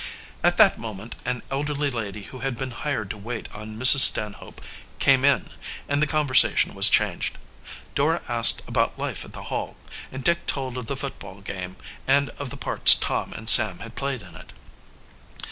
[0.43, 3.99] At that moment an elderly lady who had been hired to wait on Mrs.
[3.99, 4.59] Stanhope
[4.97, 5.51] came in,
[5.87, 7.37] and the conversation was changed.
[7.93, 9.77] Dora asked about life at the Hall,
[10.11, 11.75] and Dick told of the football game
[12.07, 14.51] and of the parts Tom and Sam had played in it.